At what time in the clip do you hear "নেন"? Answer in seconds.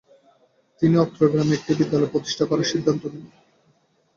3.05-3.25